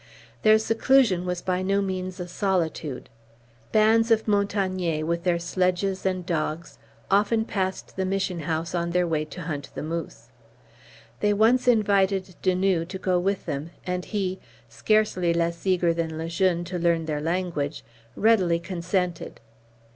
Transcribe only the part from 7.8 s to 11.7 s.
the mission house on their way to hunt the moose. They once